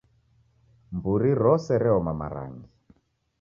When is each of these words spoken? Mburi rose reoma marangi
Mburi 0.95 1.31
rose 1.43 1.73
reoma 1.83 2.13
marangi 2.19 2.69